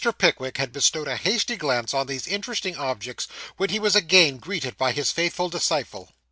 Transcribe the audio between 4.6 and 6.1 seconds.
by his faithful disciple.